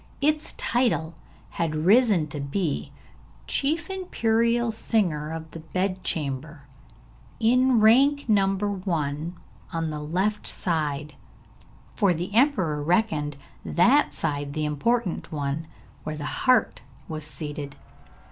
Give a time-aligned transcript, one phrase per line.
[0.19, 1.13] Its title
[1.61, 2.91] had risen to be
[3.45, 6.63] 'Chief Imperial Singer of the Bed Chamber,'
[7.39, 9.35] in rank number one,
[9.71, 11.13] on the left side;
[11.93, 15.67] for the emperor reckoned that side the important one,
[16.03, 17.75] where the heart was seated.